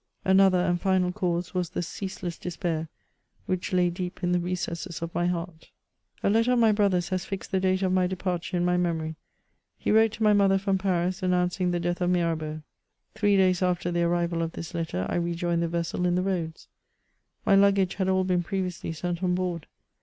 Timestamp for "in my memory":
8.57-9.15